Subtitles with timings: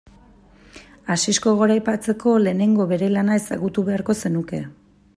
[1.15, 4.69] Asisko goraipatzeko lehenengo bere lana ezagutu beharko zenuke.